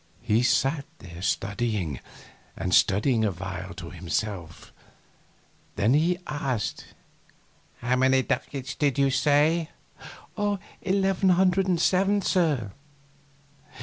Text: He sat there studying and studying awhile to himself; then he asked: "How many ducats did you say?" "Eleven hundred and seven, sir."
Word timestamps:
He 0.23 0.41
sat 0.41 0.85
there 0.97 1.21
studying 1.21 1.99
and 2.57 2.73
studying 2.73 3.23
awhile 3.23 3.75
to 3.75 3.91
himself; 3.91 4.73
then 5.75 5.93
he 5.93 6.17
asked: 6.25 6.95
"How 7.81 7.97
many 7.97 8.23
ducats 8.23 8.73
did 8.73 8.97
you 8.97 9.11
say?" 9.11 9.69
"Eleven 10.81 11.29
hundred 11.29 11.67
and 11.67 11.79
seven, 11.79 12.23
sir." 12.23 12.71